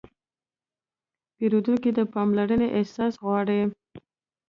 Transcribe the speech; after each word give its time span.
پیرودونکی 1.35 1.91
د 1.97 1.99
پاملرنې 2.13 2.67
احساس 2.77 3.13
غواړي. 3.23 3.61